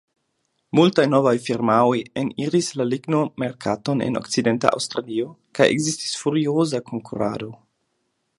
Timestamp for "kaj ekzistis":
5.61-6.19